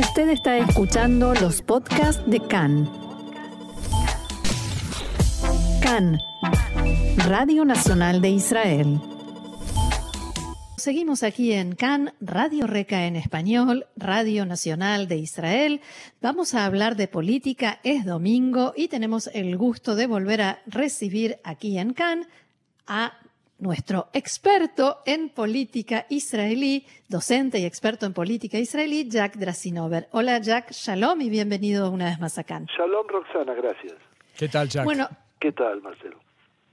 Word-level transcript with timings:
Usted 0.00 0.30
está 0.30 0.56
escuchando 0.56 1.34
los 1.34 1.60
podcasts 1.60 2.22
de 2.26 2.40
CAN. 2.40 2.90
CAN, 5.82 6.18
Radio 7.28 7.66
Nacional 7.66 8.22
de 8.22 8.30
Israel. 8.30 8.98
Seguimos 10.78 11.22
aquí 11.22 11.52
en 11.52 11.74
CAN, 11.74 12.14
Radio 12.22 12.66
Reca 12.66 13.04
en 13.04 13.14
español, 13.14 13.88
Radio 13.94 14.46
Nacional 14.46 15.06
de 15.06 15.18
Israel. 15.18 15.82
Vamos 16.22 16.54
a 16.54 16.64
hablar 16.64 16.96
de 16.96 17.06
política, 17.06 17.78
es 17.84 18.06
domingo 18.06 18.72
y 18.74 18.88
tenemos 18.88 19.28
el 19.34 19.54
gusto 19.58 19.96
de 19.96 20.06
volver 20.06 20.40
a 20.40 20.62
recibir 20.66 21.40
aquí 21.44 21.78
en 21.78 21.92
CAN 21.92 22.26
a 22.86 23.12
nuestro 23.60 24.08
experto 24.12 25.02
en 25.06 25.28
política 25.28 26.06
israelí, 26.08 26.86
docente 27.08 27.58
y 27.58 27.64
experto 27.64 28.06
en 28.06 28.12
política 28.12 28.58
israelí, 28.58 29.08
Jack 29.08 29.36
Drasinover. 29.36 30.08
Hola 30.12 30.38
Jack, 30.38 30.72
shalom 30.72 31.20
y 31.20 31.30
bienvenido 31.30 31.90
una 31.90 32.06
vez 32.06 32.18
más 32.18 32.38
a 32.38 32.44
CAN. 32.44 32.66
Shalom 32.76 33.06
Roxana, 33.06 33.54
gracias. 33.54 33.94
¿Qué 34.36 34.48
tal 34.48 34.68
Jack? 34.68 34.84
Bueno, 34.84 35.08
¿Qué 35.38 35.52
tal 35.52 35.80
Marcelo? 35.80 36.18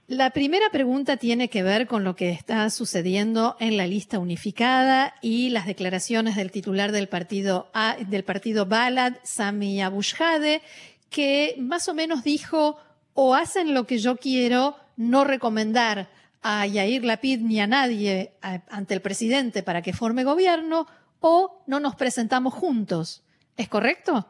La 0.08 0.30
primera 0.30 0.70
pregunta 0.70 1.18
tiene 1.18 1.50
que 1.50 1.62
ver 1.62 1.86
con 1.86 2.02
lo 2.02 2.16
que 2.16 2.30
está 2.30 2.68
sucediendo 2.70 3.56
en 3.60 3.76
la 3.76 3.86
lista 3.86 4.18
unificada 4.18 5.14
y 5.20 5.50
las 5.50 5.66
declaraciones 5.66 6.36
del 6.36 6.50
titular 6.50 6.92
del 6.92 7.08
partido, 7.08 7.68
del 8.06 8.24
partido 8.24 8.64
Balad, 8.64 9.14
Sami 9.22 9.82
Abushade, 9.82 10.62
que 11.10 11.56
más 11.58 11.88
o 11.88 11.94
menos 11.94 12.24
dijo 12.24 12.78
o 13.12 13.34
hacen 13.34 13.74
lo 13.74 13.84
que 13.84 13.98
yo 13.98 14.16
quiero, 14.16 14.76
no 14.96 15.24
recomendar 15.24 16.08
a 16.42 16.66
Yair 16.66 17.04
Lapid 17.04 17.40
ni 17.40 17.60
a 17.60 17.66
nadie 17.66 18.32
ante 18.40 18.94
el 18.94 19.00
presidente 19.00 19.62
para 19.62 19.82
que 19.82 19.92
forme 19.92 20.24
gobierno, 20.24 20.86
o 21.20 21.62
no 21.66 21.80
nos 21.80 21.96
presentamos 21.96 22.54
juntos. 22.54 23.24
¿Es 23.56 23.68
correcto? 23.68 24.26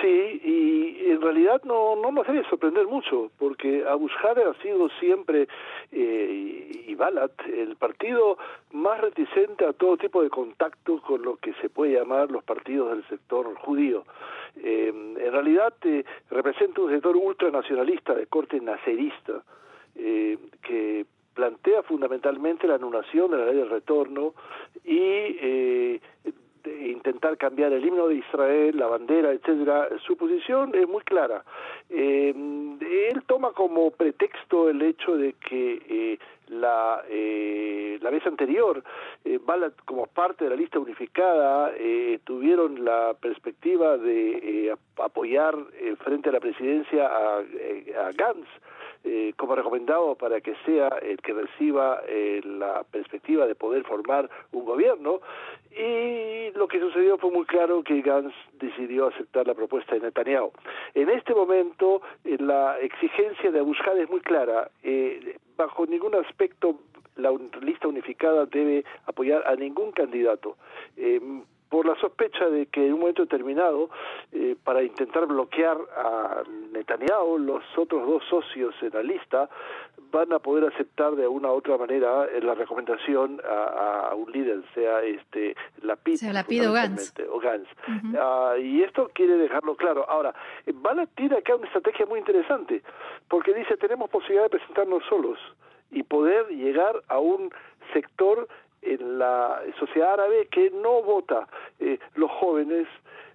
Sí, 0.00 0.40
y 0.44 1.10
en 1.10 1.20
realidad 1.20 1.60
no, 1.64 1.96
no 1.96 2.12
nos 2.12 2.26
debe 2.26 2.48
sorprender 2.48 2.86
mucho, 2.86 3.30
porque 3.38 3.84
Abu 3.88 4.08
ha 4.08 4.62
sido 4.62 4.88
siempre, 5.00 5.48
eh, 5.90 6.84
y 6.86 6.94
Balat, 6.94 7.32
el 7.46 7.74
partido 7.76 8.38
más 8.72 9.00
reticente 9.00 9.64
a 9.64 9.72
todo 9.72 9.96
tipo 9.96 10.22
de 10.22 10.30
contacto 10.30 11.00
con 11.02 11.22
lo 11.22 11.36
que 11.36 11.54
se 11.54 11.68
puede 11.68 11.94
llamar 11.94 12.30
los 12.30 12.44
partidos 12.44 12.90
del 12.90 13.06
sector 13.08 13.52
judío. 13.56 14.04
Eh, 14.62 14.88
en 14.88 15.32
realidad 15.32 15.74
eh, 15.82 16.04
representa 16.30 16.82
un 16.82 16.90
sector 16.90 17.16
ultranacionalista 17.16 18.14
de 18.14 18.26
corte 18.26 18.60
nacerista, 18.60 19.42
que 20.62 21.06
plantea 21.38 21.84
fundamentalmente 21.84 22.66
la 22.66 22.74
anulación 22.74 23.30
de 23.30 23.36
la 23.36 23.46
ley 23.46 23.54
del 23.58 23.70
retorno 23.70 24.34
y 24.84 24.98
eh, 24.98 26.00
intentar 26.84 27.36
cambiar 27.38 27.72
el 27.72 27.86
himno 27.86 28.08
de 28.08 28.16
Israel, 28.16 28.76
la 28.76 28.88
bandera, 28.88 29.30
etcétera, 29.30 29.88
su 30.04 30.16
posición 30.16 30.74
es 30.74 30.88
muy 30.88 31.02
clara. 31.04 31.44
Eh, 31.90 32.34
él 32.34 33.22
toma 33.28 33.52
como 33.52 33.92
pretexto 33.92 34.68
el 34.68 34.82
hecho 34.82 35.16
de 35.16 35.34
que 35.34 35.80
eh, 35.88 36.18
la, 36.48 37.04
eh, 37.08 37.98
la 38.02 38.10
vez 38.10 38.26
anterior, 38.26 38.82
como 39.84 40.06
parte 40.08 40.42
de 40.42 40.50
la 40.50 40.56
lista 40.56 40.80
unificada, 40.80 41.70
eh, 41.76 42.18
tuvieron 42.24 42.84
la 42.84 43.14
perspectiva 43.14 43.96
de 43.96 44.74
apoyar 44.96 45.54
frente 46.02 46.30
a 46.30 46.32
la 46.32 46.40
presidencia 46.40 47.06
a 47.06 48.12
Gantz, 48.16 48.48
eh, 49.04 49.32
como 49.36 49.54
recomendado 49.54 50.14
para 50.16 50.40
que 50.40 50.54
sea 50.66 50.88
el 51.02 51.18
que 51.18 51.32
reciba 51.32 52.02
eh, 52.08 52.40
la 52.44 52.84
perspectiva 52.84 53.46
de 53.46 53.54
poder 53.54 53.84
formar 53.84 54.28
un 54.52 54.64
gobierno. 54.64 55.20
Y 55.70 56.50
lo 56.56 56.66
que 56.66 56.80
sucedió 56.80 57.18
fue 57.18 57.30
muy 57.30 57.44
claro 57.46 57.82
que 57.82 58.00
Gantz 58.02 58.34
decidió 58.54 59.06
aceptar 59.06 59.46
la 59.46 59.54
propuesta 59.54 59.94
de 59.94 60.00
Netanyahu. 60.00 60.50
En 60.94 61.08
este 61.10 61.34
momento 61.34 62.02
eh, 62.24 62.36
la 62.40 62.78
exigencia 62.80 63.50
de 63.50 63.60
Abushad 63.60 63.98
es 63.98 64.10
muy 64.10 64.20
clara, 64.20 64.70
bajo 65.56 65.86
ningún 65.86 66.14
aspecto 66.14 66.80
la 67.16 67.32
lista 67.60 67.88
unificada 67.88 68.46
debe 68.46 68.84
apoyar 69.06 69.46
a 69.46 69.56
ningún 69.56 69.90
candidato 69.92 70.56
por 71.68 71.86
la 71.86 71.94
sospecha 71.96 72.48
de 72.48 72.66
que 72.66 72.86
en 72.86 72.94
un 72.94 73.00
momento 73.00 73.22
determinado, 73.22 73.90
eh, 74.32 74.56
para 74.64 74.82
intentar 74.82 75.26
bloquear 75.26 75.76
a 75.96 76.42
Netanyahu, 76.72 77.38
los 77.38 77.62
otros 77.76 78.06
dos 78.06 78.22
socios 78.28 78.74
en 78.82 78.90
la 78.92 79.02
lista 79.02 79.48
van 80.10 80.32
a 80.32 80.38
poder 80.38 80.72
aceptar 80.72 81.14
de 81.16 81.24
alguna 81.24 81.48
u 81.48 81.56
otra 81.56 81.76
manera 81.76 82.24
eh, 82.26 82.40
la 82.40 82.54
recomendación 82.54 83.40
a, 83.44 84.14
un 84.14 84.32
líder, 84.32 84.62
sea 84.74 85.02
este 85.02 85.54
Lapid, 85.82 86.16
sea 86.16 86.32
Lapid 86.32 86.68
o 86.68 86.72
Gantz. 86.72 87.12
O 87.30 87.38
Gantz. 87.38 87.68
Ah, 88.18 88.54
y 88.58 88.82
esto 88.82 89.10
quiere 89.12 89.36
dejarlo 89.36 89.76
claro. 89.76 90.08
Ahora, 90.08 90.34
van 90.74 91.00
a 91.00 91.06
tirar 91.06 91.40
acá 91.40 91.56
una 91.56 91.66
estrategia 91.66 92.06
muy 92.06 92.18
interesante, 92.18 92.82
porque 93.28 93.52
dice 93.52 93.76
tenemos 93.76 94.08
posibilidad 94.10 94.44
de 94.44 94.50
presentarnos 94.50 95.04
solos 95.08 95.38
y 95.90 96.02
poder 96.02 96.48
llegar 96.48 97.02
a 97.08 97.18
un 97.18 97.50
sector 97.92 98.48
en 98.94 99.18
la 99.18 99.60
sociedad 99.78 100.14
árabe 100.14 100.48
que 100.50 100.70
no 100.70 101.02
vota 101.02 101.48
eh, 101.78 101.98
los 102.14 102.30
jóvenes 102.30 102.86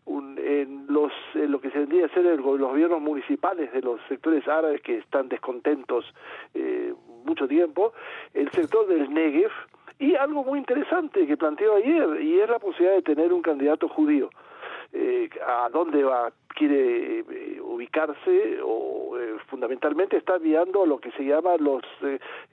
en 0.05 0.85
los 0.89 1.13
lo 1.33 1.61
que 1.61 1.69
se 1.69 1.79
tendría 1.79 2.07
a 2.07 2.09
ser 2.09 2.25
los 2.25 2.59
gobiernos 2.59 3.01
municipales 3.01 3.71
de 3.71 3.81
los 3.81 4.01
sectores 4.09 4.45
árabes 4.47 4.81
que 4.81 4.97
están 4.97 5.29
descontentos 5.29 6.05
eh, 6.53 6.93
mucho 7.23 7.47
tiempo 7.47 7.93
el 8.33 8.51
sector 8.51 8.85
del 8.87 9.13
Negev 9.13 9.51
y 9.99 10.15
algo 10.15 10.43
muy 10.43 10.59
interesante 10.59 11.25
que 11.25 11.37
planteó 11.37 11.75
ayer 11.75 12.21
y 12.21 12.39
es 12.39 12.49
la 12.49 12.59
posibilidad 12.59 12.95
de 12.95 13.01
tener 13.01 13.31
un 13.31 13.41
candidato 13.41 13.87
judío 13.87 14.29
eh, 14.95 15.27
a 15.45 15.69
dónde 15.69 16.03
va 16.03 16.31
quiere 16.55 17.21
eh, 17.21 17.59
ubicarse 17.61 18.59
o 18.63 19.17
eh, 19.17 19.37
fundamentalmente 19.47 20.17
está 20.17 20.37
guiando 20.37 20.83
a 20.83 20.85
lo 20.85 20.99
que 20.99 21.09
se 21.13 21.23
llama 21.23 21.57
los 21.57 21.81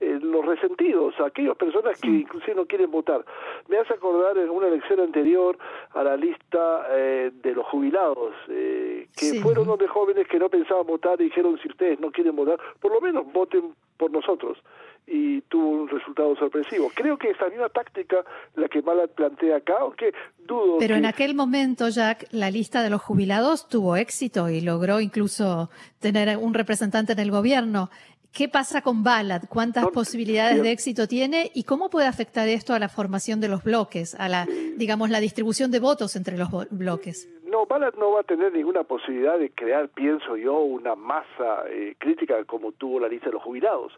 los 0.00 0.46
resentidos, 0.46 1.14
aquellas 1.20 1.56
personas 1.56 2.00
que 2.00 2.08
inclusive 2.08 2.54
no 2.54 2.64
quieren 2.64 2.90
votar. 2.90 3.24
Me 3.68 3.76
hace 3.76 3.92
acordar 3.92 4.38
en 4.38 4.48
una 4.48 4.68
elección 4.68 5.00
anterior 5.00 5.58
a 5.92 6.02
la 6.02 6.16
lista 6.16 6.88
de 6.88 7.54
los 7.54 7.66
jubilados, 7.66 8.32
que 8.46 9.40
fueron 9.42 9.66
unos 9.66 9.78
de 9.78 9.88
jóvenes 9.88 10.26
que 10.28 10.38
no 10.38 10.48
pensaban 10.48 10.86
votar 10.86 11.20
y 11.20 11.24
dijeron 11.24 11.58
si 11.58 11.68
ustedes 11.68 12.00
no 12.00 12.10
quieren 12.10 12.34
votar, 12.34 12.58
por 12.80 12.92
lo 12.92 13.00
menos 13.00 13.30
voten 13.32 13.74
por 13.98 14.10
nosotros 14.10 14.56
y 15.06 15.40
tuvo 15.42 15.82
un 15.82 15.88
resultado 15.88 16.36
sorpresivo. 16.36 16.90
Creo 16.94 17.18
que 17.18 17.30
esa 17.30 17.48
misma 17.48 17.68
táctica 17.68 18.24
la 18.54 18.68
que 18.68 18.82
Malat 18.82 19.10
plantea 19.12 19.56
acá, 19.56 19.74
aunque 19.80 20.12
dudo. 20.46 20.78
Pero 20.78 20.96
en 20.96 21.06
aquel 21.06 21.34
momento, 21.34 21.88
Jack, 21.88 22.28
la 22.30 22.50
lista 22.50 22.82
de 22.82 22.90
los 22.90 23.02
jubilados 23.02 23.68
tuvo 23.68 23.96
éxito 23.96 24.48
y 24.48 24.60
logró 24.60 25.00
incluso 25.00 25.70
tener 25.98 26.36
un 26.36 26.54
representante 26.54 27.12
en 27.12 27.18
el 27.18 27.30
gobierno. 27.30 27.90
¿Qué 28.32 28.48
pasa 28.48 28.80
con 28.80 29.02
Balad? 29.02 29.42
¿Cuántas 29.48 29.88
posibilidades 29.88 30.62
de 30.62 30.70
éxito 30.70 31.08
tiene? 31.08 31.50
¿Y 31.52 31.64
cómo 31.64 31.90
puede 31.90 32.06
afectar 32.06 32.46
esto 32.48 32.74
a 32.74 32.78
la 32.78 32.88
formación 32.88 33.40
de 33.40 33.48
los 33.48 33.64
bloques, 33.64 34.14
a 34.14 34.28
la, 34.28 34.46
digamos, 34.76 35.10
la 35.10 35.18
distribución 35.18 35.72
de 35.72 35.80
votos 35.80 36.14
entre 36.14 36.38
los 36.38 36.48
bloques? 36.70 37.28
No, 37.68 37.90
no 37.98 38.12
va 38.12 38.20
a 38.20 38.24
tener 38.24 38.52
ninguna 38.52 38.84
posibilidad 38.84 39.38
de 39.38 39.50
crear, 39.50 39.88
pienso 39.88 40.36
yo, 40.36 40.58
una 40.58 40.94
masa 40.94 41.64
eh, 41.68 41.94
crítica 41.98 42.44
como 42.44 42.72
tuvo 42.72 43.00
la 43.00 43.08
lista 43.08 43.26
de 43.26 43.32
los 43.32 43.42
jubilados 43.42 43.92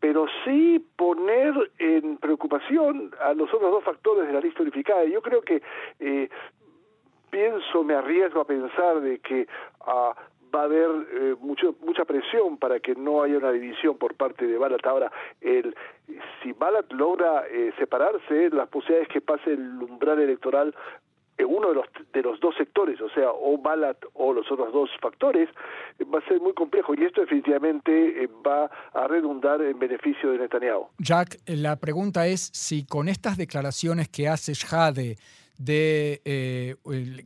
pero 0.00 0.26
sí 0.44 0.84
poner 0.96 1.54
en 1.78 2.18
preocupación 2.18 3.12
a 3.20 3.32
los 3.32 3.52
otros 3.52 3.70
dos 3.70 3.84
factores 3.84 4.26
de 4.26 4.32
la 4.32 4.40
lista 4.40 4.62
unificada. 4.62 5.04
Yo 5.04 5.22
creo 5.22 5.40
que 5.42 5.62
eh, 6.00 6.28
pienso, 7.30 7.82
me 7.82 7.94
arriesgo 7.94 8.40
a 8.40 8.46
pensar 8.46 9.00
de 9.00 9.18
que 9.20 9.46
ah, 9.80 10.14
va 10.54 10.60
a 10.60 10.64
haber 10.64 10.90
eh, 11.12 11.34
mucha 11.40 12.04
presión 12.04 12.58
para 12.58 12.80
que 12.80 12.94
no 12.94 13.22
haya 13.22 13.38
una 13.38 13.52
división 13.52 13.96
por 13.96 14.14
parte 14.14 14.46
de 14.46 14.58
Balat. 14.58 14.84
Ahora, 14.86 15.10
el, 15.40 15.74
si 16.42 16.52
Balat 16.52 16.92
logra 16.92 17.46
eh, 17.48 17.72
separarse, 17.78 18.50
las 18.50 18.68
posibilidades 18.68 19.08
que 19.08 19.20
pase 19.20 19.52
el 19.52 19.82
umbral 19.82 20.20
electoral 20.20 20.74
uno 21.44 21.68
de 21.68 21.74
los, 21.74 21.86
de 22.12 22.22
los 22.22 22.40
dos 22.40 22.54
sectores, 22.56 23.00
o 23.00 23.08
sea, 23.10 23.30
o 23.30 23.58
Balat 23.58 23.98
o 24.14 24.32
los 24.32 24.50
otros 24.50 24.72
dos 24.72 24.90
factores, 25.00 25.48
va 26.12 26.18
a 26.18 26.28
ser 26.28 26.40
muy 26.40 26.54
complejo 26.54 26.94
y 26.94 27.04
esto 27.04 27.20
definitivamente 27.20 28.24
eh, 28.24 28.28
va 28.46 28.70
a 28.94 29.06
redundar 29.06 29.60
en 29.60 29.78
beneficio 29.78 30.32
de 30.32 30.38
Netanyahu. 30.38 30.88
Jack, 30.98 31.38
la 31.46 31.76
pregunta 31.76 32.26
es 32.26 32.50
si 32.52 32.84
con 32.86 33.08
estas 33.08 33.36
declaraciones 33.36 34.08
que 34.08 34.28
hace 34.28 34.54
Shade 34.54 35.16
de, 35.58 36.20
eh, 36.24 36.76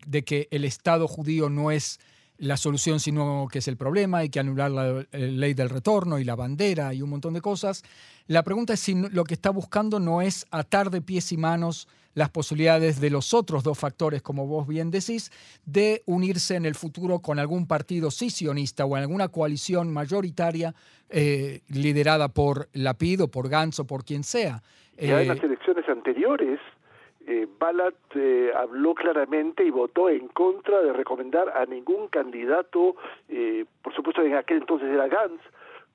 de 0.06 0.22
que 0.22 0.48
el 0.50 0.64
Estado 0.64 1.08
judío 1.08 1.48
no 1.48 1.70
es 1.70 1.98
la 2.40 2.56
solución, 2.56 3.00
sino 3.00 3.46
que 3.52 3.58
es 3.58 3.68
el 3.68 3.76
problema, 3.76 4.18
hay 4.18 4.30
que 4.30 4.40
anular 4.40 4.70
la, 4.70 5.06
ley 5.12 5.54
del 5.54 5.68
retorno 5.68 6.18
y 6.18 6.24
la 6.24 6.34
bandera 6.34 6.94
y 6.94 7.02
un 7.02 7.10
montón 7.10 7.34
de 7.34 7.42
cosas. 7.42 7.84
La 8.26 8.42
pregunta 8.42 8.72
es 8.72 8.80
si 8.80 8.94
lo 8.94 9.24
que 9.24 9.34
está 9.34 9.50
buscando 9.50 10.00
no 10.00 10.22
es 10.22 10.46
atar 10.50 10.90
de 10.90 11.02
pies 11.02 11.32
y 11.32 11.36
manos 11.36 11.86
las 12.14 12.30
posibilidades 12.30 13.00
de 13.00 13.10
los 13.10 13.34
otros 13.34 13.62
dos 13.62 13.78
factores, 13.78 14.22
como 14.22 14.46
vos 14.46 14.66
bien 14.66 14.90
decís, 14.90 15.30
de 15.66 16.02
unirse 16.06 16.56
en 16.56 16.64
el 16.64 16.74
futuro 16.74 17.20
con 17.20 17.38
algún 17.38 17.66
partido 17.66 18.10
sionista 18.10 18.84
o 18.84 18.96
en 18.96 19.02
alguna 19.02 19.28
coalición 19.28 19.92
mayoritaria 19.92 20.74
eh, 21.10 21.60
liderada 21.68 22.28
por 22.28 22.68
Lapid 22.72 23.24
o 23.24 23.28
por 23.28 23.48
Gantz 23.48 23.80
o 23.80 23.86
por 23.86 24.04
quien 24.04 24.24
sea. 24.24 24.62
Ya 24.98 25.20
en 25.20 25.28
las 25.28 25.42
elecciones 25.42 25.88
anteriores 25.88 26.58
eh, 27.30 27.48
eh, 28.14 28.52
habló 28.56 28.94
claramente 28.94 29.64
y 29.64 29.70
votó 29.70 30.08
en 30.08 30.28
contra 30.28 30.82
de 30.82 30.92
recomendar 30.92 31.48
a 31.56 31.64
ningún 31.64 32.08
candidato, 32.08 32.96
eh, 33.28 33.64
por 33.82 33.94
supuesto 33.94 34.22
en 34.22 34.34
aquel 34.34 34.58
entonces 34.58 34.88
era 34.88 35.06
Gantz, 35.08 35.40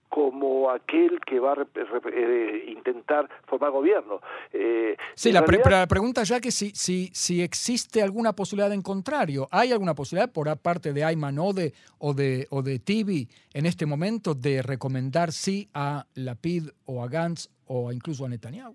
como 0.10 0.70
aquel 0.70 1.20
que 1.26 1.42
va 1.42 1.54
a 1.54 1.68
eh, 2.10 2.66
intentar 2.70 3.30
formar 3.48 3.72
gobierno. 3.72 4.22
Eh, 4.54 4.96
sí, 5.14 5.34
la, 5.34 5.44
pregunta 5.44 6.24
ya 6.24 6.40
que 6.40 6.52
si, 6.52 6.72
si, 6.72 7.10
si 7.14 7.42
existe 7.42 8.02
alguna 8.02 8.34
posibilidad 8.34 8.72
en 8.72 8.82
contrario, 8.82 9.50
¿hay 9.52 9.74
alguna 9.74 9.94
posibilidad 9.94 10.32
por 10.32 10.56
parte 10.60 10.94
de 10.94 11.04
Ayman 11.04 11.38
Ode 11.38 11.74
o 11.98 12.14
de, 12.14 12.48
o 12.50 12.62
de 12.62 12.80
Tibi 12.80 13.28
en 13.54 13.66
este 13.66 13.86
momento 13.86 14.36
de 14.36 14.62
recomendar 14.62 15.34
sí 15.34 15.68
a 15.74 16.06
Lapid 16.16 16.70
o 16.86 17.04
a 17.04 17.10
Gantz 17.10 17.50
o 17.66 17.92
incluso 17.92 18.26
a 18.26 18.30
Netanyahu? 18.30 18.74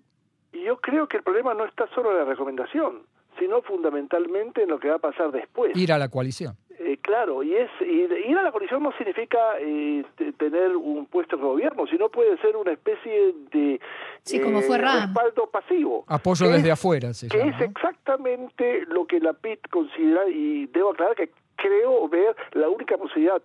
Yo 0.63 0.77
creo 0.77 1.07
que 1.07 1.17
el 1.17 1.23
problema 1.23 1.53
no 1.53 1.65
está 1.65 1.87
solo 1.95 2.11
en 2.11 2.17
la 2.17 2.25
recomendación, 2.25 3.03
sino 3.39 3.61
fundamentalmente 3.61 4.63
en 4.63 4.69
lo 4.69 4.79
que 4.79 4.89
va 4.89 4.95
a 4.95 4.99
pasar 4.99 5.31
después. 5.31 5.75
Ir 5.75 5.91
a 5.91 5.97
la 5.97 6.09
coalición. 6.09 6.55
Eh, 6.79 6.97
claro, 7.01 7.43
y 7.43 7.55
es 7.55 7.69
ir 7.81 8.37
a 8.37 8.43
la 8.43 8.51
coalición 8.51 8.81
no 8.81 8.91
significa 8.93 9.37
eh, 9.59 10.03
tener 10.37 10.75
un 10.75 11.05
puesto 11.05 11.37
de 11.37 11.43
gobierno, 11.43 11.85
sino 11.87 12.09
puede 12.09 12.37
ser 12.39 12.55
una 12.55 12.71
especie 12.71 13.33
de 13.51 13.79
sí, 14.23 14.39
como 14.41 14.61
fue 14.61 14.77
eh, 14.77 14.81
respaldo 14.81 15.47
pasivo. 15.47 16.03
Apoyo 16.07 16.49
desde 16.49 16.71
afuera, 16.71 17.13
se 17.13 17.27
Que 17.27 17.41
es 17.41 17.61
exactamente 17.61 18.85
lo 18.87 19.05
que 19.05 19.19
la 19.19 19.33
PIT 19.33 19.69
considera, 19.69 20.27
y 20.27 20.67
debo 20.67 20.91
aclarar 20.91 21.15
que 21.15 21.29
creo 21.55 22.09
ver 22.09 22.35
la 22.53 22.69
única 22.69 22.97
posibilidad 22.97 23.41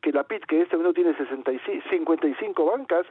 que 0.00 0.10
la 0.12 0.24
PIT, 0.24 0.46
que 0.46 0.56
en 0.56 0.62
este 0.62 0.76
momento 0.76 0.94
tiene 0.94 1.16
65, 1.16 1.86
55 1.90 2.64
bancas, 2.64 3.06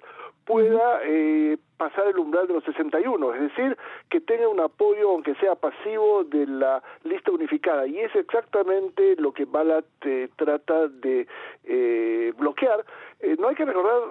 pueda 0.45 0.99
eh, 1.05 1.57
pasar 1.79 2.07
el 2.07 2.19
umbral 2.19 2.45
de 2.45 2.55
los 2.55 2.63
61, 2.65 3.33
es 3.35 3.41
decir, 3.41 3.77
que 4.09 4.19
tenga 4.19 4.49
un 4.49 4.59
apoyo, 4.59 5.11
aunque 5.11 5.33
sea 5.35 5.55
pasivo, 5.55 6.25
de 6.25 6.45
la 6.45 6.83
lista 7.05 7.31
unificada. 7.31 7.87
Y 7.87 7.99
es 7.99 8.13
exactamente 8.15 9.15
lo 9.17 9.31
que 9.31 9.45
Balat 9.45 9.85
eh, 10.01 10.27
trata 10.35 10.89
de 10.89 11.25
eh, 11.63 12.33
bloquear. 12.37 12.83
Eh, 13.21 13.37
no 13.39 13.47
hay 13.47 13.55
que 13.55 13.63
recordar, 13.63 14.01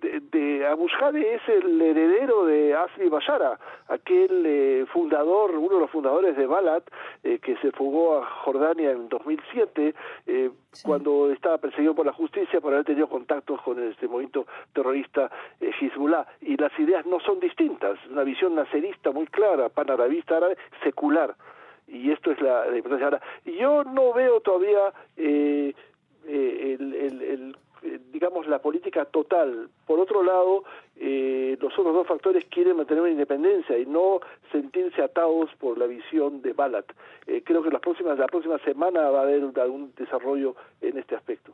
de, 0.00 0.20
de 0.20 0.66
Abu 0.66 0.86
es 0.86 1.48
el 1.48 1.80
heredero 1.80 2.44
de 2.44 2.74
Asli 2.74 3.08
Bashara, 3.08 3.58
aquel 3.88 4.86
fundador, 4.92 5.56
uno 5.56 5.76
de 5.76 5.80
los 5.80 5.90
fundadores 5.90 6.36
de 6.36 6.46
Balat, 6.46 6.84
que 7.22 7.56
se 7.62 7.72
fugó 7.72 8.18
a 8.18 8.26
Jordania 8.44 8.90
en 8.90 9.08
2007, 9.08 9.94
cuando 10.82 11.30
estaba 11.30 11.58
perseguido 11.58 11.94
por 11.94 12.06
la 12.06 12.12
justicia 12.12 12.60
por 12.60 12.72
haber 12.72 12.86
tenido 12.86 13.08
contactos 13.08 13.60
con 13.62 13.82
este 13.82 14.08
movimiento 14.08 14.46
terrorista 14.72 15.30
Hezbollah. 15.60 16.26
Y 16.40 16.56
las 16.56 16.76
ideas 16.78 17.04
no 17.06 17.13
son 17.20 17.40
distintas, 17.40 17.98
una 18.10 18.24
visión 18.24 18.54
nacerista 18.54 19.10
muy 19.10 19.26
clara, 19.26 19.68
panarabista 19.68 20.36
árabe, 20.36 20.56
secular. 20.82 21.34
Y 21.86 22.10
esto 22.10 22.30
es 22.32 22.40
la, 22.40 22.66
importancia. 22.74 23.06
Ahora, 23.06 23.20
yo 23.44 23.84
no 23.84 24.12
veo 24.12 24.40
todavía 24.40 24.92
eh, 25.16 25.74
eh, 26.26 26.76
el, 26.78 26.94
el, 26.94 27.22
eh, 27.22 27.52
digamos, 28.12 28.46
la 28.46 28.60
política 28.60 29.04
total. 29.04 29.68
Por 29.86 30.00
otro 30.00 30.22
lado, 30.22 30.64
eh, 30.96 31.56
los 31.60 31.72
otros 31.78 31.94
dos 31.94 32.06
factores 32.06 32.44
quieren 32.46 32.76
mantener 32.76 33.02
una 33.02 33.10
independencia 33.10 33.78
y 33.78 33.86
no 33.86 34.20
sentirse 34.52 35.02
atados 35.02 35.50
por 35.58 35.76
la 35.78 35.86
visión 35.86 36.40
de 36.42 36.52
Balat. 36.52 36.86
Eh, 37.26 37.42
creo 37.44 37.62
que 37.62 37.70
las 37.70 37.80
próximas, 37.80 38.18
la 38.18 38.26
próxima 38.26 38.58
semana 38.60 39.10
va 39.10 39.20
a 39.20 39.22
haber 39.22 39.42
algún 39.56 39.92
desarrollo 39.96 40.54
en 40.80 40.98
este 40.98 41.16
aspecto. 41.16 41.52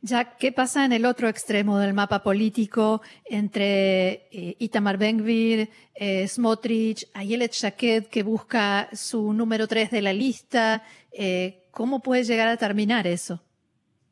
Ya, 0.00 0.36
¿qué 0.36 0.52
pasa 0.52 0.84
en 0.84 0.92
el 0.92 1.04
otro 1.06 1.28
extremo 1.28 1.78
del 1.78 1.94
mapa 1.94 2.22
político 2.22 3.02
entre 3.24 4.28
eh, 4.30 4.56
Itamar 4.58 4.98
Ben-Gvir, 4.98 5.68
eh, 5.94 6.28
Smotrich, 6.28 7.06
Ayelet 7.14 7.52
Shaked, 7.52 8.06
que 8.06 8.22
busca 8.22 8.88
su 8.92 9.32
número 9.32 9.66
3 9.66 9.90
de 9.90 10.02
la 10.02 10.12
lista? 10.12 10.82
¿Cómo 11.70 12.00
puede 12.00 12.24
llegar 12.24 12.48
a 12.48 12.56
terminar 12.56 13.06
eso? 13.06 13.43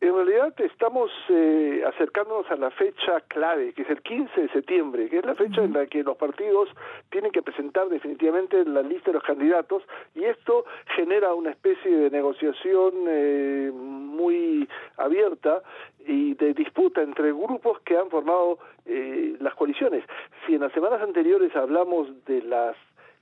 En 0.02 0.16
realidad 0.16 0.52
estamos 0.60 1.12
eh, 1.28 1.84
acercándonos 1.86 2.50
a 2.50 2.56
la 2.56 2.72
fecha 2.72 3.20
clave, 3.28 3.72
que 3.72 3.82
es 3.82 3.88
el 3.88 4.02
15 4.02 4.40
de 4.40 4.48
septiembre, 4.48 5.08
que 5.08 5.18
es 5.18 5.24
la 5.24 5.36
fecha 5.36 5.62
en 5.62 5.72
la 5.72 5.86
que 5.86 6.02
los 6.02 6.16
partidos 6.16 6.68
tienen 7.10 7.30
que 7.30 7.40
presentar 7.40 7.88
definitivamente 7.88 8.64
la 8.64 8.82
lista 8.82 9.12
de 9.12 9.12
los 9.12 9.22
candidatos 9.22 9.84
y 10.16 10.24
esto 10.24 10.64
genera 10.96 11.32
una 11.34 11.50
especie 11.50 11.88
de 11.88 12.10
negociación 12.10 12.92
eh, 13.06 13.70
muy 13.72 14.68
abierta 14.96 15.62
y 16.04 16.34
de 16.34 16.52
disputa 16.52 17.00
entre 17.00 17.30
grupos 17.30 17.78
que 17.82 17.96
han 17.96 18.10
formado 18.10 18.58
eh, 18.84 19.36
las 19.38 19.54
coaliciones. 19.54 20.02
Si 20.44 20.56
en 20.56 20.62
las 20.62 20.72
semanas 20.72 21.00
anteriores 21.00 21.54
hablamos 21.54 22.08
de 22.24 22.42
las 22.42 22.74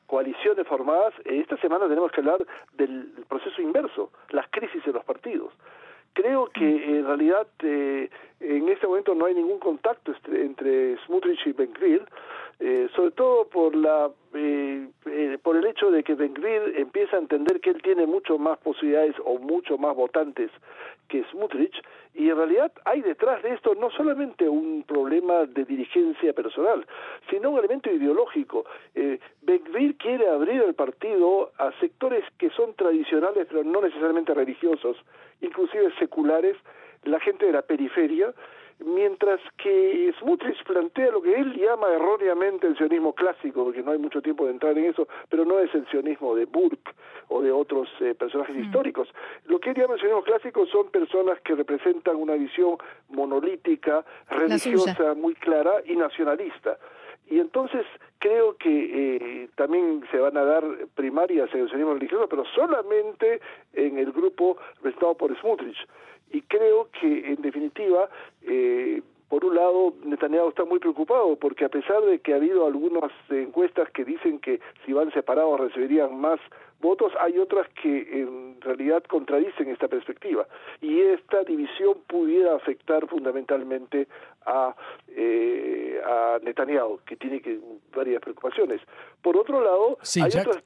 coaliciones 0.06 0.66
formadas, 0.66 1.12
esta 1.26 1.58
semana 1.58 1.88
tenemos 1.88 2.10
que 2.10 2.20
hablar 2.20 2.42
del 2.72 3.12
proceso 3.28 3.60
inverso, 3.60 4.10
las 4.30 4.48
crisis 4.48 4.82
de 4.82 4.94
los 4.94 5.04
partidos. 5.04 5.52
Creo 6.12 6.46
que 6.48 6.64
en 6.64 7.06
realidad 7.06 7.46
eh, 7.62 8.10
en 8.40 8.68
este 8.68 8.86
momento 8.86 9.14
no 9.14 9.26
hay 9.26 9.34
ningún 9.34 9.58
contacto 9.58 10.12
entre, 10.32 10.96
Smutrich 11.06 11.46
y 11.46 11.52
Ben 11.52 11.72
eh, 12.58 12.88
sobre 12.94 13.12
todo 13.12 13.46
por 13.46 13.74
la 13.74 14.10
eh, 14.32 14.88
eh, 15.06 15.38
por 15.42 15.56
el 15.56 15.66
hecho 15.66 15.90
de 15.90 16.04
que 16.04 16.14
Ben 16.14 16.34
empieza 16.76 17.16
a 17.16 17.20
entender 17.20 17.60
que 17.60 17.70
él 17.70 17.82
tiene 17.82 18.06
mucho 18.06 18.38
más 18.38 18.58
posibilidades 18.58 19.16
o 19.24 19.38
mucho 19.38 19.76
más 19.76 19.96
votantes 19.96 20.50
que 21.08 21.24
Smutrich 21.32 21.74
y 22.14 22.28
en 22.28 22.36
realidad 22.36 22.72
hay 22.84 23.02
detrás 23.02 23.42
de 23.42 23.54
esto 23.54 23.74
no 23.74 23.90
solamente 23.90 24.48
un 24.48 24.84
problema 24.84 25.46
de 25.46 25.64
dirigencia 25.64 26.32
personal, 26.32 26.86
sino 27.28 27.50
un 27.50 27.58
elemento 27.58 27.90
ideológico. 27.90 28.64
Eh, 28.94 29.18
quiere 29.98 30.28
abrir 30.28 30.62
el 30.62 30.74
partido 30.74 31.52
a 31.58 31.72
sectores 31.80 32.24
que 32.38 32.50
son 32.50 32.74
tradicionales 32.74 33.46
pero 33.48 33.64
no 33.64 33.80
necesariamente 33.82 34.32
religiosos, 34.32 34.96
inclusive 35.40 35.92
seculares, 35.98 36.56
la 37.04 37.20
gente 37.20 37.46
de 37.46 37.52
la 37.52 37.62
periferia, 37.62 38.32
mientras 38.84 39.40
que 39.56 40.12
Smutrich 40.18 40.62
plantea 40.64 41.10
lo 41.10 41.22
que 41.22 41.34
él 41.34 41.54
llama 41.54 41.88
erróneamente 41.92 42.66
el 42.66 42.76
sionismo 42.76 43.14
clásico, 43.14 43.64
porque 43.64 43.82
no 43.82 43.92
hay 43.92 43.98
mucho 43.98 44.22
tiempo 44.22 44.46
de 44.46 44.52
entrar 44.52 44.76
en 44.76 44.86
eso, 44.86 45.08
pero 45.28 45.44
no 45.44 45.58
es 45.58 45.74
el 45.74 45.86
sionismo 45.88 46.34
de 46.34 46.46
Burke 46.46 46.92
o 47.28 47.42
de 47.42 47.52
otros 47.52 47.88
eh, 48.00 48.14
personajes 48.14 48.56
mm. 48.56 48.64
históricos. 48.64 49.08
Lo 49.46 49.58
que 49.60 49.70
él 49.70 49.76
llama 49.76 49.94
el 49.94 50.00
sionismo 50.00 50.22
clásico 50.22 50.66
son 50.66 50.90
personas 50.90 51.40
que 51.42 51.54
representan 51.54 52.16
una 52.16 52.34
visión 52.34 52.76
monolítica, 53.08 54.04
religiosa, 54.28 55.14
muy 55.14 55.34
clara 55.34 55.82
y 55.84 55.96
nacionalista. 55.96 56.78
Y 57.30 57.38
entonces 57.38 57.86
creo 58.18 58.56
que 58.56 58.68
eh, 58.68 59.48
también 59.54 60.02
se 60.10 60.18
van 60.18 60.36
a 60.36 60.44
dar 60.44 60.64
primarias 60.94 61.48
en 61.54 61.60
el 61.60 61.68
sionismo 61.68 61.94
religioso, 61.94 62.28
pero 62.28 62.44
solamente 62.54 63.40
en 63.72 63.98
el 63.98 64.12
grupo 64.12 64.58
representado 64.76 65.14
por 65.14 65.38
Smutrich. 65.38 65.78
Y 66.32 66.42
creo 66.42 66.88
que 67.00 67.32
en 67.32 67.40
definitiva 67.40 68.08
eh, 68.42 69.00
por 69.30 69.44
un 69.44 69.54
lado, 69.54 69.94
Netanyahu 70.04 70.48
está 70.48 70.64
muy 70.64 70.80
preocupado 70.80 71.36
porque 71.36 71.64
a 71.64 71.68
pesar 71.68 72.02
de 72.02 72.18
que 72.18 72.32
ha 72.32 72.36
habido 72.36 72.66
algunas 72.66 73.12
encuestas 73.30 73.88
que 73.92 74.04
dicen 74.04 74.40
que 74.40 74.58
si 74.84 74.92
van 74.92 75.12
separados 75.12 75.60
recibirían 75.60 76.20
más 76.20 76.40
votos, 76.80 77.12
hay 77.20 77.38
otras 77.38 77.66
que 77.82 78.22
en 78.22 78.60
realidad 78.60 79.02
contradicen 79.04 79.68
esta 79.68 79.88
perspectiva. 79.88 80.46
Y 80.80 81.00
esta 81.00 81.42
división 81.44 81.98
pudiera 82.06 82.56
afectar 82.56 83.06
fundamentalmente 83.08 84.08
a, 84.46 84.74
eh, 85.08 86.00
a 86.04 86.38
Netanyahu, 86.42 87.00
que 87.06 87.16
tiene 87.16 87.40
que, 87.40 87.58
varias 87.94 88.20
preocupaciones. 88.20 88.80
Por 89.22 89.36
otro 89.36 89.62
lado, 89.62 89.98
hay 90.16 90.40
otras 90.40 90.62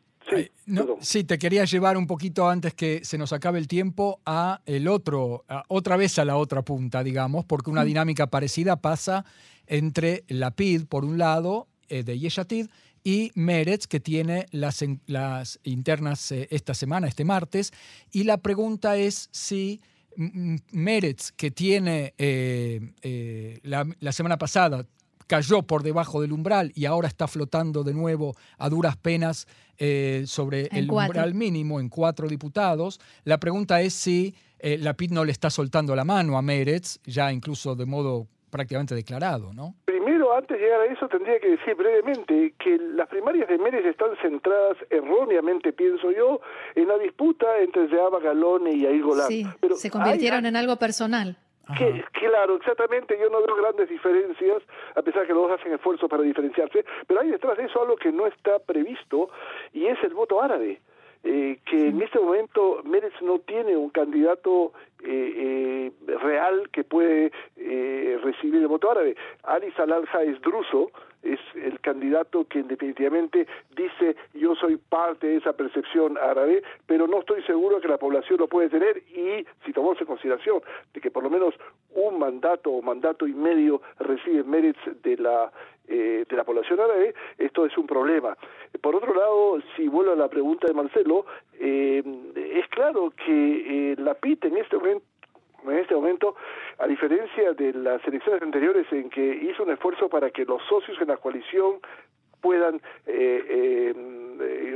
Sí, 1.01 1.25
te 1.25 1.39
quería 1.39 1.65
llevar 1.65 1.97
un 1.97 2.07
poquito 2.07 2.49
antes 2.49 2.75
que 2.75 3.05
se 3.05 3.19
nos 3.19 3.33
acabe 3.33 3.59
el 3.59 3.69
tiempo 3.69 4.21
a 4.25 4.61
el 4.65 4.89
otro, 4.89 5.45
otra 5.69 5.97
vez 5.97 6.19
a 6.19 6.25
la 6.25 6.37
otra 6.37 6.63
punta, 6.63 7.03
digamos, 7.03 7.45
porque 7.45 7.71
una 7.71 7.85
dinámica 7.85 8.29
parecida 8.29 8.77
pasa 8.77 9.25
entre 9.67 10.25
la 10.29 10.51
PID, 10.53 10.87
por 10.87 11.05
un 11.05 11.19
lado, 11.19 11.69
eh, 11.89 12.03
de 12.03 12.19
Yeshatid, 12.19 12.69
y 13.05 13.31
Meretz, 13.35 13.87
que 13.87 14.01
tiene 14.01 14.47
las, 14.51 14.85
las 15.07 15.61
internas 15.63 16.33
eh, 16.33 16.49
esta 16.51 16.75
semana, 16.75 17.07
este 17.07 17.25
martes. 17.25 17.73
Y 18.11 18.25
la 18.25 18.39
pregunta 18.39 18.97
es 18.97 19.29
si 19.31 19.81
Meretz, 20.17 21.31
que 21.33 21.51
tiene 21.51 22.15
eh, 22.19 23.61
la, 23.63 23.87
la 24.01 24.13
semana 24.13 24.39
pasada 24.39 24.87
cayó 25.27 25.63
por 25.63 25.83
debajo 25.83 26.21
del 26.21 26.33
umbral 26.33 26.73
y 26.75 26.85
ahora 26.85 27.09
está 27.09 27.27
flotando 27.29 27.83
de 27.83 27.95
nuevo 27.95 28.37
a 28.59 28.69
duras 28.69 28.97
penas 28.97 29.47
eh, 29.79 30.25
sobre 30.27 30.67
el 30.67 30.91
umbral 30.91 31.35
mínimo 31.35 31.81
en 31.81 31.89
cuatro 31.89 32.29
diputados. 32.29 33.01
La 33.25 33.39
pregunta 33.39 33.81
es 33.81 33.95
si 33.95 34.35
eh, 34.59 34.79
la 34.79 34.95
PIT 34.95 35.13
no 35.13 35.25
le 35.25 35.33
está 35.33 35.51
soltando 35.51 35.97
la 35.97 36.05
mano 36.05 36.39
a 36.39 36.43
Meretz, 36.43 36.99
ya 37.05 37.33
incluso 37.33 37.75
de 37.75 37.87
modo 37.87 38.29
prácticamente 38.51 38.95
declarado, 38.95 39.53
¿no? 39.53 39.75
Antes 40.37 40.59
de 40.59 40.65
llegar 40.65 40.81
a 40.81 40.87
eso, 40.87 41.07
tendría 41.09 41.39
que 41.39 41.51
decir 41.51 41.75
brevemente 41.77 42.55
que 42.59 42.77
las 42.79 43.09
primarias 43.09 43.49
de 43.49 43.57
Meretz 43.57 43.87
están 43.87 44.17
centradas 44.21 44.77
erróneamente, 44.91 45.73
pienso 45.73 46.11
yo, 46.11 46.41
en 46.75 46.89
la 46.89 46.99
disputa 46.99 47.59
entre 47.61 47.89
Zeaba 47.89 48.19
Galone 48.19 48.73
y 48.73 48.85
Air 48.85 49.03
Golán. 49.03 49.29
Sí, 49.29 49.47
se 49.77 49.91
convirtieron 49.91 50.45
en 50.47 50.57
algo 50.57 50.77
personal 50.77 51.37
Que, 51.79 52.05
claro, 52.13 52.57
exactamente, 52.57 53.17
yo 53.21 53.31
no 53.31 53.43
veo 53.47 53.55
grandes 53.57 53.89
diferencias, 53.89 54.63
a 54.97 55.03
pesar 55.03 55.23
de 55.23 55.29
que 55.29 55.35
los 55.35 55.49
dos 55.49 55.61
hacen 55.61 55.73
esfuerzos 55.73 56.11
para 56.11 56.23
diferenciarse, 56.23 56.85
pero 57.07 57.21
hay 57.21 57.31
detrás 57.31 57.57
de 57.57 57.65
eso 57.65 57.81
algo 57.81 57.97
que 57.97 58.11
no 58.11 58.27
está 58.27 58.59
previsto 58.59 59.31
y 59.73 59.87
es 59.87 60.03
el 60.03 60.15
voto 60.15 60.43
árabe. 60.43 60.81
Eh, 61.27 61.59
que 61.65 61.89
en 61.89 62.03
este 62.03 62.21
momento 62.21 62.83
Meretz 62.85 63.23
no 63.23 63.39
tiene 63.39 63.75
un 63.79 63.89
candidato 63.89 64.75
eh, 65.03 65.91
eh, 66.07 66.17
real 66.19 66.69
que 66.71 66.85
puede 66.85 67.33
recibir 68.23 68.61
el 68.61 68.69
voto 68.69 68.91
árabe. 68.91 69.17
Ali 69.43 69.71
Salalja 69.73 70.23
es 70.23 70.39
druso, 70.43 70.91
es 71.23 71.41
el 71.55 71.81
candidato 71.81 72.45
que 72.47 72.63
definitivamente 72.63 73.47
dice 73.75 74.17
yo 74.35 74.55
soy 74.55 74.77
parte 74.77 75.27
de 75.27 75.37
esa 75.37 75.55
percepción 75.55 76.19
árabe, 76.19 76.63
pero 76.87 77.07
no 77.07 77.21
estoy 77.21 77.43
seguro 77.45 77.81
que 77.81 77.89
la 77.89 77.99
población 77.99 78.39
lo 78.39 78.47
puede 78.47 78.69
tener 78.69 78.99
y 79.09 79.47
si 79.65 79.73
tomamos 79.73 79.99
en 80.01 80.07
consideración 80.07 80.61
de 80.93 81.01
que 81.01 81.11
por 81.11 81.23
lo 81.23 81.31
menos 81.31 81.55
un 81.95 82.19
mandato 82.19 82.71
o 82.71 82.83
mandato 82.83 83.27
y 83.27 83.33
medio 83.33 83.81
recibe 83.99 84.45
Meretz 84.45 84.79
de 85.03 85.17
la 85.17 85.51
eh, 85.87 86.25
de 86.27 86.37
la 86.37 86.45
población 86.45 86.81
árabe, 86.81 87.15
esto 87.37 87.67
es 87.67 87.77
un 87.77 87.87
problema. 87.87 88.35
Por 88.85 88.97
otro 88.97 89.15
lado, 89.15 89.63
si 89.75 89.89
vuelvo 89.89 90.13
a 90.13 90.15
la 90.15 90.29
pregunta 90.29 90.67
de 90.67 90.75
Marcelo, 90.75 91.25
eh, 91.59 92.03
es 92.37 92.69
claro 92.69 93.15
que 93.17 93.93
eh, 93.93 93.97
la 93.97 94.13
PIT 94.13 94.45
en 94.45 94.59
este 94.59 94.77
momento 94.77 95.07
en 95.65 95.79
este 95.79 95.95
momento, 95.95 96.37
a 96.79 96.87
diferencia 96.87 97.55
de 97.55 97.73
las 97.73 98.07
elecciones 98.07 98.43
anteriores 98.43 98.87
en 98.93 99.09
que 99.09 99.49
hizo 99.51 99.63
un 99.63 99.71
esfuerzo 99.71 100.11
para 100.11 100.29
que 100.29 100.45
los 100.45 100.63
socios 100.69 101.01
en 101.01 101.09
la 101.09 101.17
coalición 101.17 101.81
puedan 102.43 102.77
eh, 103.07 103.45
eh, 103.49 103.95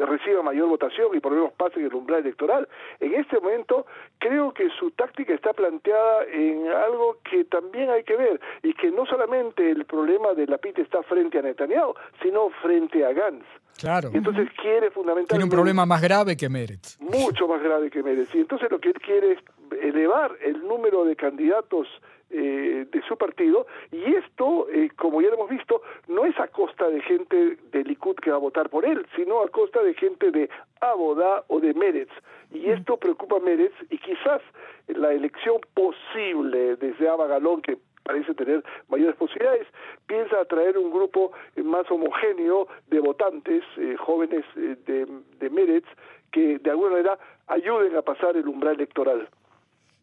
reciba 0.07 0.43
mayor 0.43 0.69
votación 0.69 1.15
y 1.15 1.21
por 1.21 1.33
lo 1.33 1.39
menos 1.39 1.53
pasen 1.55 1.85
el 1.85 1.95
umbral 1.95 2.21
electoral. 2.21 2.69
En 3.01 3.15
este 3.15 3.41
momento 3.41 3.87
creo 4.19 4.53
que 4.53 4.69
su 4.79 4.91
táctica 4.93 5.35
está 5.35 5.53
planteada 5.53 6.25
en 6.33 6.69
algo 6.69 7.19
que 7.29 7.45
también 7.45 7.91
hay 7.91 8.05
que 8.05 8.17
ver 8.17 8.41
y 8.63 8.75
que 8.75 8.91
no 8.91 9.07
solamente 9.07 9.71
el 9.71 9.85
problema 9.85 10.35
de 10.35 10.47
la 10.47 10.59
PIT 10.59 10.79
está 10.79 11.03
frente 11.03 11.39
a 11.39 11.43
Netanyahu, 11.43 11.95
sino 12.23 12.51
frente 12.63 13.05
a 13.05 13.13
Gantz. 13.13 13.47
Claro. 13.79 14.11
Entonces 14.13 14.49
quiere 14.61 14.91
fundamentalmente... 14.91 15.35
Tiene 15.35 15.45
un 15.45 15.51
problema 15.51 15.87
más 15.87 16.03
grave 16.03 16.37
que 16.37 16.49
Meretz. 16.49 16.99
Mucho 17.01 17.47
más 17.47 17.63
grave 17.63 17.91
que 17.91 18.03
Meretz. 18.03 18.35
Y 18.35 18.41
entonces 18.41 18.69
lo 18.71 18.81
que 18.81 18.89
él 18.89 19.01
quiere 19.01 19.33
es 19.33 19.39
elevar 19.81 20.33
el 20.43 20.67
número 20.67 21.05
de 21.05 21.15
candidatos 21.15 21.87
eh, 22.31 22.87
de 22.91 23.03
su 23.09 23.17
partido 23.17 23.67
y 23.91 24.15
esto, 24.15 24.69
eh, 24.71 24.91
como 24.97 25.23
ya 25.23 25.29
lo 25.29 25.35
hemos 25.37 25.51
visto, 25.51 25.81
no 26.09 26.27
es 26.27 26.39
a 26.39 26.49
costa 26.49 26.89
de 26.89 27.01
gente 27.01 27.57
de 27.73 27.85
Likud 27.85 28.17
que 28.17 28.31
va 28.31 28.37
a 28.37 28.41
votar 28.41 28.69
por 28.69 28.85
él, 28.85 29.07
sino 29.17 29.43
a 29.43 29.49
costa 29.49 29.83
de 29.83 29.95
gente 29.95 30.31
de 30.31 30.51
Abodá 30.81 31.45
o 31.49 31.59
de 31.59 31.73
Meretz. 31.73 32.13
Y 32.51 32.69
esto 32.69 32.99
preocupa 32.99 33.37
a 33.37 33.41
Meretz 33.41 33.75
y 33.89 33.99
quizás 33.99 34.43
la 34.89 35.13
elección 35.13 35.61
posible 35.73 36.77
desde 36.77 37.09
Abagalón, 37.09 37.63
que 37.63 37.79
parece 38.03 38.35
tener 38.35 38.63
mayores 38.89 39.17
posibilidades, 39.17 39.67
piensa 40.07 40.41
atraer 40.41 40.77
un 40.77 40.91
grupo 40.91 41.33
más 41.57 41.91
homogéneo 41.91 42.69
de 42.89 43.01
votantes, 43.01 43.63
eh, 43.79 43.97
jóvenes 43.97 44.45
de, 44.55 45.07
de 45.39 45.51
Meretz, 45.51 45.89
que 46.31 46.59
de 46.59 46.71
alguna 46.71 46.91
manera 46.91 47.19
ayuden 47.47 47.97
a 47.97 48.03
pasar 48.03 48.37
el 48.37 48.49
umbral 48.49 48.75
electoral. 48.75 49.29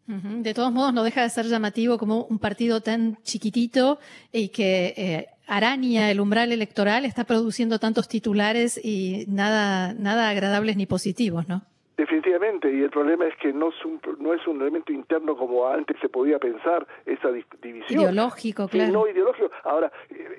De 0.06 0.54
todos 0.54 0.72
modos, 0.72 0.92
no 0.92 1.02
deja 1.02 1.22
de 1.22 1.30
ser 1.30 1.46
llamativo 1.46 1.98
como 1.98 2.24
un 2.24 2.38
partido 2.38 2.80
tan 2.80 3.16
chiquitito 3.22 3.98
y 4.32 4.50
que 4.50 4.94
eh, 4.96 5.26
araña 5.48 6.10
el 6.10 6.20
umbral 6.20 6.52
electoral 6.52 7.04
está 7.04 7.24
produciendo 7.24 7.78
tantos 7.78 8.08
titulares 8.08 8.80
y 8.82 9.24
nada, 9.28 9.94
nada 9.94 10.28
agradables 10.28 10.76
ni 10.76 10.86
positivos, 10.86 11.48
¿no? 11.48 11.62
Definitivamente, 11.96 12.70
y 12.70 12.82
el 12.82 12.90
problema 12.90 13.26
es 13.26 13.34
que 13.36 13.54
no 13.54 13.70
es 13.70 13.84
un, 13.84 13.98
no 14.20 14.34
es 14.34 14.46
un 14.46 14.60
elemento 14.60 14.92
interno 14.92 15.34
como 15.34 15.66
antes 15.66 15.96
se 15.98 16.10
podía 16.10 16.38
pensar, 16.38 16.86
esa 17.06 17.30
división. 17.32 18.00
Ideológico, 18.00 18.68
claro. 18.68 18.92
no 18.92 19.08
ideológico. 19.08 19.50
Ahora, 19.64 19.90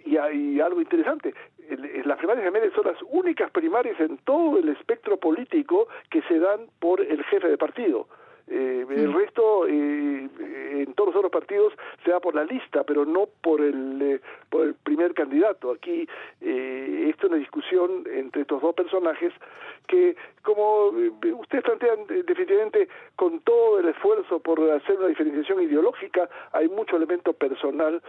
y 0.05 0.17
hay 0.17 0.61
algo 0.61 0.79
interesante, 0.79 1.33
las 2.05 2.17
primarias 2.17 2.45
de 2.45 2.51
Medes 2.51 2.73
son 2.73 2.85
las 2.85 2.97
únicas 3.09 3.49
primarias 3.51 3.99
en 3.99 4.17
todo 4.19 4.59
el 4.59 4.69
espectro 4.69 5.17
político 5.17 5.87
que 6.09 6.21
se 6.23 6.39
dan 6.39 6.67
por 6.79 7.01
el 7.01 7.23
jefe 7.25 7.47
de 7.49 7.57
partido. 7.57 8.07
Eh, 8.49 8.85
el 8.89 9.13
resto, 9.13 9.67
eh, 9.67 10.29
en 10.71 10.93
todos 10.93 11.09
los 11.09 11.17
otros 11.17 11.31
partidos, 11.31 11.73
se 12.03 12.11
da 12.11 12.19
por 12.19 12.33
la 12.33 12.45
lista, 12.45 12.83
pero 12.83 13.05
no 13.05 13.27
por 13.41 13.61
el, 13.61 14.01
eh, 14.01 14.21
por 14.49 14.65
el 14.65 14.73
primer 14.75 15.13
candidato. 15.13 15.71
Aquí 15.71 16.07
eh, 16.41 17.07
esto 17.09 17.27
es 17.27 17.31
una 17.31 17.39
discusión 17.39 18.05
entre 18.11 18.43
estos 18.43 18.61
dos 18.61 18.73
personajes 18.73 19.33
que, 19.87 20.15
como 20.43 20.87
ustedes 21.39 21.63
plantean, 21.63 21.99
definitivamente 22.07 22.87
con 23.15 23.39
todo 23.41 23.79
el 23.79 23.89
esfuerzo 23.89 24.39
por 24.39 24.59
hacer 24.71 24.97
una 24.97 25.07
diferenciación 25.07 25.61
ideológica, 25.61 26.29
hay 26.51 26.67
mucho 26.69 26.95
elemento 26.97 27.33
personal 27.33 28.01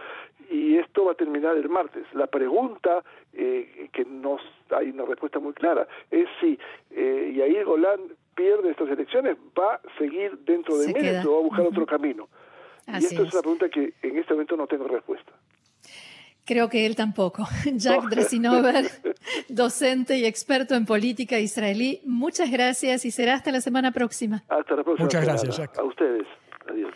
y 0.49 0.77
esto 0.77 1.05
va 1.05 1.13
a 1.13 1.15
terminar 1.15 1.55
el 1.57 1.69
martes. 1.69 2.05
La 2.13 2.27
pregunta, 2.27 3.03
que 3.31 4.05
no 4.05 4.37
hay 4.71 4.89
una 4.89 5.05
respuesta 5.05 5.39
muy 5.39 5.53
clara, 5.53 5.87
es 6.11 6.27
si 6.41 6.59
Yair 6.91 7.63
Golan 7.63 7.99
pierde 8.39 8.71
estas 8.71 8.89
elecciones, 8.89 9.37
va 9.57 9.73
a 9.75 9.81
seguir 9.97 10.39
dentro 10.45 10.77
de 10.77 10.93
Meretz 10.93 11.25
o 11.25 11.33
va 11.33 11.39
a 11.39 11.41
buscar 11.41 11.65
otro 11.65 11.85
camino. 11.85 12.29
y 12.87 12.95
esto 12.95 13.23
es. 13.23 13.33
una 13.33 13.41
pregunta 13.41 13.69
que 13.69 13.93
en 14.01 14.17
este 14.17 14.33
momento 14.33 14.55
no 14.55 14.65
tengo 14.65 14.87
respuesta. 14.87 15.33
Creo 16.45 16.69
que 16.69 16.85
él 16.85 16.95
tampoco. 16.95 17.43
Jack 17.73 18.05
Dresinover, 18.05 18.85
docente 19.49 20.17
y 20.17 20.25
experto 20.25 20.75
en 20.75 20.85
política 20.85 21.37
israelí, 21.37 21.99
muchas 22.05 22.49
gracias 22.49 23.03
y 23.03 23.11
será 23.11 23.33
hasta 23.33 23.51
la 23.51 23.59
semana 23.59 23.91
próxima. 23.91 24.43
Hasta 24.47 24.75
la 24.75 24.83
próxima. 24.83 25.05
Muchas 25.05 25.25
gracias, 25.25 25.57
Jack. 25.57 25.77
A 25.77 25.83
ustedes. 25.83 26.25
Adiós. 26.69 26.93